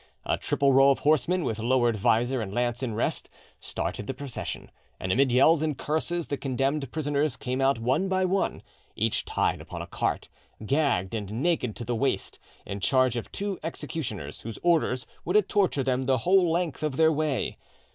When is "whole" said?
16.17-16.51